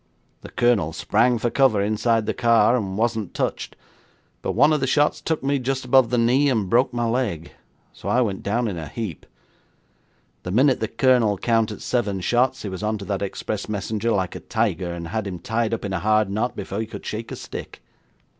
The 0.41 0.49
Colonel 0.49 0.93
sprang 0.93 1.37
for 1.37 1.51
cover 1.51 1.79
inside 1.79 2.25
the 2.25 2.33
car, 2.33 2.75
and 2.75 2.97
wasn't 2.97 3.35
touched, 3.35 3.75
but 4.41 4.53
one 4.53 4.73
of 4.73 4.79
the 4.79 4.87
shots 4.87 5.21
took 5.21 5.43
me 5.43 5.59
just 5.59 5.85
above 5.85 6.09
the 6.09 6.17
knee, 6.17 6.49
and 6.49 6.67
broke 6.71 6.91
my 6.91 7.05
leg, 7.05 7.51
so 7.93 8.09
I 8.09 8.19
went 8.21 8.41
down 8.41 8.67
in 8.67 8.79
a 8.79 8.87
heap. 8.87 9.27
The 10.41 10.49
minute 10.49 10.79
the 10.79 10.87
Colonel 10.87 11.37
counted 11.37 11.83
seven 11.83 12.19
shots 12.19 12.63
he 12.63 12.69
was 12.69 12.81
on 12.81 12.97
to 12.97 13.05
that 13.05 13.21
express 13.21 13.69
messenger 13.69 14.09
like 14.09 14.33
a 14.35 14.39
tiger, 14.39 14.91
and 14.91 15.09
had 15.09 15.27
him 15.27 15.37
tied 15.37 15.71
up 15.71 15.85
in 15.85 15.93
a 15.93 15.99
hard 15.99 16.31
knot 16.31 16.55
before 16.55 16.81
you 16.81 16.87
could 16.87 17.05
shake 17.05 17.31
a 17.31 17.35
stick. 17.35 17.83